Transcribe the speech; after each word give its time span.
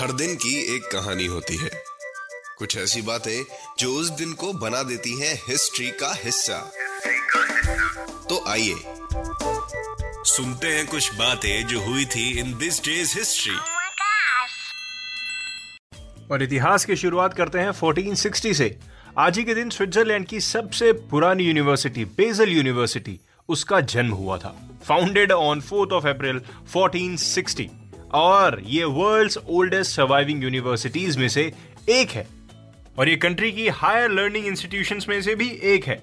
हर 0.00 0.12
दिन 0.12 0.34
की 0.34 0.76
एक 0.76 0.82
कहानी 0.82 1.26
होती 1.26 1.56
है। 1.56 1.70
कुछ 2.58 2.76
ऐसी 2.76 3.02
बातें 3.02 3.44
जो 3.78 3.94
उस 3.94 4.08
दिन 4.08 4.32
को 4.32 4.52
बना 4.52 4.82
देती 4.82 5.20
हैं 5.20 5.42
हिस्ट्री 5.48 5.90
का 5.90 6.14
हिस्सा। 6.24 6.72
तो 8.28 8.44
आइए 8.48 8.74
सुनते 10.24 10.66
हैं 10.66 10.86
कुछ 10.86 11.14
बातें 11.14 11.66
जो 11.66 11.80
हुई 11.80 12.04
थी 12.04 12.38
इन 12.38 12.58
दिस 12.58 12.84
डेज़ 12.84 13.18
हिस्ट्री. 13.18 13.56
और 16.32 16.42
इतिहास 16.42 16.84
की 16.84 16.96
शुरुआत 16.96 17.34
करते 17.34 17.58
हैं 17.58 17.70
1460 17.70 18.54
से। 18.54 18.78
आज 19.18 19.38
ही 19.38 19.44
के 19.44 19.54
दिन 19.54 19.70
स्विट्जरलैंड 19.70 20.26
की 20.26 20.40
सबसे 20.40 20.92
पुरानी 20.92 21.44
यूनिवर्सिटी 21.44 22.04
बेजल 22.04 22.48
यूनिवर्सिटी 22.48 23.20
उसका 23.48 23.80
जन्म 23.80 24.12
हुआ 24.12 24.38
था। 24.38 24.56
Founded 24.88 25.32
on 25.32 25.60
fourth 25.60 25.90
of 25.90 26.06
April 26.06 26.40
1460 26.76 27.79
और 28.12 28.62
ये 28.66 28.84
वर्ल्ड्स 28.84 29.36
ओल्डेस्ट 29.36 29.96
सर्वाइविंग 29.96 30.42
यूनिवर्सिटीज 30.42 31.16
में 31.16 31.28
से 31.28 31.52
एक 31.88 32.10
है। 32.10 32.26
और 32.98 33.08
ये 33.08 33.16
कंट्री 33.16 33.52
की 33.52 33.68
हायर 33.68 34.10
लर्निंग 34.10 34.46
इंस्टीट्यूशंस 34.46 35.08
में 35.08 35.22
से 35.22 35.34
भी 35.34 35.50
एक 35.50 35.84
है। 35.84 36.02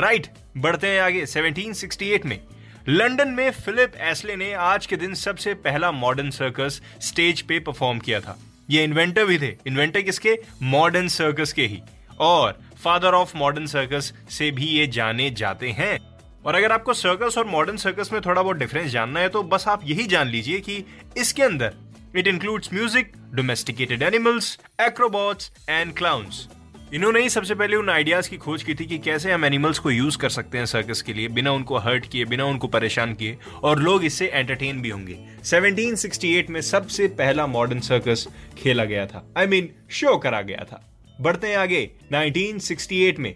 राइट 0.00 0.26
बढ़ते 0.56 0.86
हैं 0.86 1.00
आगे 1.00 1.26
1768 1.26 2.26
में। 2.26 2.40
लंदन 2.88 3.28
में 3.28 3.50
फिलिप 3.50 3.92
एस्ले 3.96 4.36
ने 4.36 4.52
आज 4.52 4.86
के 4.86 4.96
दिन 4.96 5.14
सबसे 5.14 5.54
पहला 5.54 5.92
मॉडर्न 5.92 6.30
सर्कस 6.30 6.82
स्टेज 7.00 7.40
पे 7.40 7.60
परफॉर्म 7.60 7.98
किया 7.98 8.20
था। 8.20 8.38
ये 8.70 8.84
इन्वेंटर 8.84 9.24
भी 9.24 9.38
थे। 9.38 9.56
इन्वेंटर 9.66 10.02
किसके? 10.02 10.38
मॉडर्न 10.62 11.08
सर्कस 11.08 11.52
के 11.52 11.66
ही। 11.66 11.80
और 12.18 12.60
फादर 12.84 13.08
ऑफ़ 13.08 13.36
मॉडर्न 13.36 13.66
सर्कस 13.66 14.12
से 14.30 14.50
भी 14.50 14.64
ये 14.64 14.86
जाने 14.86 15.30
जाते 15.30 15.70
हैं। 15.70 16.09
और 16.46 16.54
अगर 16.54 16.72
आपको 16.72 16.92
सर्कस 16.92 17.38
और 17.38 17.46
मॉडर्न 17.46 17.76
सर्कस 17.76 18.10
में 18.12 18.22
थोड़ा 18.22 18.42
बहुत 18.42 18.56
डिफरेंस 18.56 18.90
जानना 18.90 19.20
है 19.20 19.28
तो 19.28 19.42
बस 19.42 19.64
आप 19.68 19.80
यही 19.84 20.06
जान 20.06 20.28
लीजिए 20.28 20.60
कि 20.60 20.84
इसके 21.18 21.42
अंदर 21.42 21.74
it 22.16 22.26
includes 22.26 22.74
music 22.74 23.12
domesticated 23.34 24.02
animals 24.02 24.58
acrobats 24.80 25.52
and 25.68 25.94
clowns 25.94 26.48
इन्होंने 26.94 27.20
ही 27.20 27.28
सबसे 27.28 27.54
पहले 27.54 27.76
उन 27.76 27.90
आइडियाज़ 27.90 28.30
की 28.30 28.36
खोज 28.36 28.62
की 28.62 28.74
थी 28.74 28.86
कि 28.86 28.98
कैसे 28.98 29.32
हम 29.32 29.44
एनिमल्स 29.44 29.78
को 29.78 29.90
यूज़ 29.90 30.18
कर 30.18 30.28
सकते 30.28 30.58
हैं 30.58 30.66
सर्कस 30.66 31.02
के 31.02 31.12
लिए, 31.12 31.28
बिना 31.28 31.52
उनको 31.52 31.78
हर्ट 31.78 32.06
किए, 32.06 32.24
बिना 32.24 32.44
उनको 32.44 32.68
परेशान 32.68 33.14
किए, 33.14 33.38
और 33.62 33.78
लोग 33.78 34.04
इससे 34.04 34.26
एंटरटेन 34.26 34.82
भी 34.82 34.88
होंगे। 34.88 35.18
1768 35.44 36.50
में 36.50 36.60
सबसे 36.60 37.06
पहला 37.06 37.46
मॉडर्न 37.46 37.80
सर्कस 37.80 38.28
खेला 38.58 38.84
गया 38.84 39.06
था। 39.06 39.34
आई 39.38 39.46
मीन 39.46 39.68
शो 39.90 40.18
करा 40.18 40.40
गया 40.40 40.64
था। 40.64 40.96
बढ़ते 41.20 41.46
हैं 41.46 41.56
आगे। 41.56 41.90
1968 42.12 43.18
में 43.18 43.34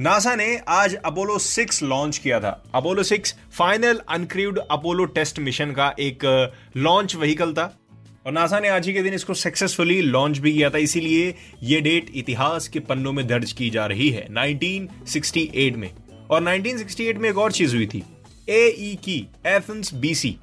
नासा 0.00 0.34
ने 0.34 0.60
आज 0.68 0.94
अपोलो 0.94 1.38
6 1.38 1.82
लॉन्च 1.82 2.18
किया 2.18 2.40
था। 2.40 2.64
Apollo 2.74 3.02
6 3.02 3.34
final 3.52 4.00
uncrewed 4.08 4.58
Apollo 4.58 5.04
test 5.04 5.38
mission 5.38 5.70
का 5.70 5.94
एक 6.00 6.50
लॉन्च 6.76 7.16
व्हीकल 7.16 7.52
था। 7.52 7.78
और 8.26 8.32
नासा 8.32 8.60
ने 8.60 8.68
आज 8.68 8.86
ही 8.86 8.94
के 8.94 9.02
दिन 9.02 9.14
इसको 9.14 9.34
सक्सेसफुली 9.34 10.00
लॉन्च 10.00 10.38
भी 10.38 10.52
किया 10.52 10.70
था। 10.70 10.78
इसीलिए 10.78 11.34
यह 11.62 11.80
डेट 11.80 12.10
इतिहास 12.14 12.68
के 12.68 12.80
पन्नों 12.80 13.12
में 13.12 13.26
दर्ज 13.26 13.52
की 13.52 13.70
जा 13.70 13.86
रही 13.86 14.10
है 14.10 14.26
1968 14.28 15.76
में। 15.76 15.90
और 16.30 16.42
1968 16.42 17.18
में 17.18 17.30
एक 17.30 17.38
और 17.38 17.52
चीज़ 17.52 17.76
हुई 17.76 17.86
थी 17.86 18.02
A 18.48 18.98
K 19.04 19.28
Athens 19.46 19.94
BC 19.94 20.36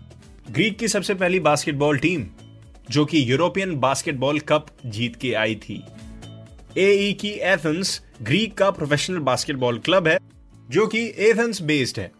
Greek 0.51 0.79
की 0.79 0.87
सबसे 0.87 1.13
पहली 1.13 1.39
बास्केटबॉल 1.39 1.97
टीम 1.97 2.25
जो 2.89 3.05
कि 3.05 3.31
यूरोपियन 3.31 3.75
बास्केटबॉल 3.79 4.39
कप 4.39 4.67
जीत 4.85 5.15
के 5.15 5.33
आई 5.33 5.55
थी। 5.55 5.83
ए 6.77 7.13
की 7.21 7.29
एथेंस 7.29 8.01
ग्रीक 8.21 8.53
का 8.53 8.69
प्रोफेशनल 8.71 9.19
बास्केटबॉल 9.19 9.79
क्लब 9.79 10.07
है, 10.07 10.17
जो 10.69 10.87
कि 10.87 11.05
एथेंस 11.19 11.61
बेस्ड 11.61 11.99
है। 11.99 12.11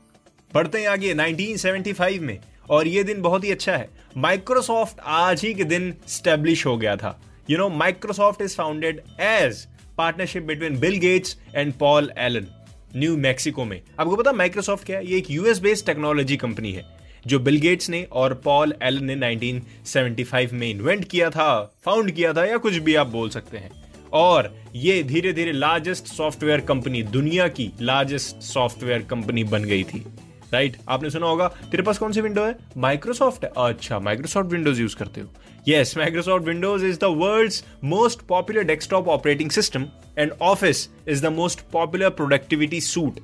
बढ़ते 0.54 0.80
हैं 0.80 0.88
आगे 0.88 1.14
1975 1.14 2.20
में, 2.20 2.38
और 2.70 2.88
ये 2.88 3.04
दिन 3.04 3.22
बहुत 3.22 3.44
ही 3.44 3.52
अच्छा 3.52 3.76
है। 3.78 3.90
माइक्रोसॉफ्ट 4.18 5.00
आज 5.00 5.42
ही 5.42 5.54
के 5.54 5.64
दिन 5.64 5.94
स्टेब्लिश 6.08 6.66
हो 6.66 6.78
गया 6.78 6.96
था। 6.96 7.20
You 7.50 7.58
know 7.58 7.70
Microsoft 7.70 8.42
is 8.42 8.56
founded 8.56 9.02
as 9.20 9.66
partnership 9.98 10.44
between 10.44 10.80
Bill 10.80 10.98
Gates 10.98 11.38
and 11.56 11.74
Paul 11.74 12.12
Allen 12.18 12.48
New 12.96 13.18
Mexico 13.18 13.66
में। 13.66 13.82
आपको 14.00 14.16
पता 14.16 14.32
माइक्रोसॉफ्ट 14.32 14.86
क्या 14.86 14.98
है? 14.98 15.08
ये 15.08 15.18
एक 15.18 15.32
यूएस 15.32 15.60
बेस्ड 15.60 15.86
टेक्नोलॉजी 15.86 16.38
कंपनी 16.38 16.72
है, 16.72 16.86
जो 17.28 17.40
बिल 17.40 17.60
गेट्स 17.60 17.90
ने 17.90 18.04
और 18.04 18.34
पॉल 18.34 18.74
एलन 18.84 19.06
ने 19.06 19.16
1975 19.16 20.54
में 20.54 20.70
इन्वेंट 20.70 21.06
किया 21.06 21.30
था 21.30 21.74
फाउंड 21.86 22.12
किया 22.12 22.34
था, 22.34 22.46
या 22.46 22.58
कुछ 22.58 22.74
भी 22.76 22.96
आप 22.96 23.08
बोल 23.08 23.30
सकते 23.30 23.58
हैं। 23.58 23.72
और 24.14 24.56
ये 24.76 25.04
धीरे 25.04 25.34
धीरे 25.34 25.52
लार्जेस्ट 25.52 26.06
सॉफ्टवेयर 26.06 26.60
कंपनी 26.60 27.04
दुनिया 27.04 27.48
की 27.48 27.72
लार्जेस्ट 27.82 28.36
सॉफ्टवेयर 28.36 29.02
कंपनी 29.02 29.44
बन 29.44 29.64
गई 29.64 29.84
थी। 29.84 30.06
Right 30.54 30.74
right? 30.74 30.90
आपने 30.90 31.10
सुना 31.10 31.28
होगा, 31.28 31.48
तेरे 31.48 31.84
पास 31.84 31.98
कौन 31.98 32.12
सी 32.12 32.22
विंडो 32.22 32.44
है? 32.44 32.56
माइक्रोसॉफ्ट 32.78 33.44
है। 33.44 33.52
अच्छा 33.58 34.00
माइक्रोसॉफ्ट 34.00 34.52
विंडोज़ 34.52 34.82
यूज़ 34.82 34.96
करते 34.96 35.22
हो। 35.22 35.28
Yes 35.68 35.98
Microsoft 35.98 36.46
Windows 36.46 36.86
is 36.86 37.00
the 37.00 37.04
world's 37.04 37.64
most 37.84 38.22
popular 38.22 38.64
desktop 38.64 39.08
operating 39.08 39.52
system 39.52 39.86
and 40.18 40.32
Office 40.42 40.90
is 41.08 41.24
the 41.24 41.26
most 41.26 41.60
popular 41.74 42.10
productivity 42.10 42.82
suite 42.82 43.20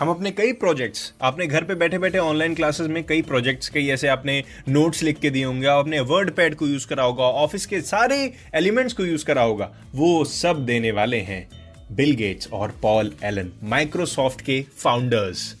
हम 0.00 0.08
अपने 0.10 0.30
कई 0.30 0.52
प्रोजेक्ट्स 0.52 1.12
आपने 1.22 1.46
घर 1.46 1.64
पे 1.64 1.74
बैठे 1.74 1.98
बैठे 1.98 2.18
ऑनलाइन 2.18 2.54
क्लासेस 2.54 2.86
में 2.86 3.02
कई 3.04 3.22
प्रोजेक्ट्स 3.22 3.68
कई 3.68 3.86
ऐसे 3.88 4.08
आपने 4.08 4.42
नोट्स 4.68 5.02
लिख 5.02 5.18
के 5.20 5.30
दिए 5.30 5.44
होंगे, 5.44 5.66
आपने 5.66 6.00
वर्ड 6.00 6.30
पैड 6.30 6.54
को 6.54 6.66
यूज़ 6.66 6.86
करा 6.88 7.02
होगा 7.02 7.24
ऑफ़िस 7.24 7.66
के 7.66 7.80
सारे 7.80 8.18
एलिमेंट्स 8.54 8.94
को 8.94 9.04
यूज़ 9.04 9.24
करा 9.24 9.42
होगा, 9.42 9.70
वो 9.94 10.24
सब 10.24 10.64
देने 10.66 10.90
वाले 10.90 11.20
हैं 11.20 11.48
बिल 11.92 12.14
गेट्स 12.14 12.48
और 12.52 12.74
पॉल 12.82 13.12
एलन 13.24 13.50
माइक्रोसॉफ्ट 13.64 14.40
के 14.40 14.60
फाउंडर्स 14.78 15.54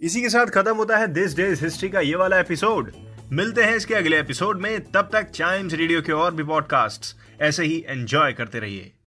इसी 0.00 0.20
के 0.20 0.28
साथ 0.28 0.46
खत्म 0.52 0.76
होता 0.76 0.98
है 0.98 1.12
दिस 1.12 1.36
डेज़ 1.36 1.64
हिस्ट्री 1.64 1.88
का 1.88 2.00
ये 2.00 2.14
वाला 2.14 2.40
एपिसोड 2.40 2.92
मिलते 3.32 3.62
हैं 3.62 3.76
इसके 3.76 3.94
अगले 3.94 4.18
एपिसोड 4.20 4.60
में, 4.60 4.80
तब 4.82 5.08
तक 5.12 5.30
चाइम्स 5.30 5.74
रेडियो 5.74 6.02
के 6.02 6.12
और 6.14 6.34
भी 6.34 6.44
पॉडकास्ट 6.44 7.42
ऐसे 7.42 7.64
ही 7.64 7.84
एंजॉय 7.88 8.32
करते 8.32 8.58
रहिए। 8.58 8.92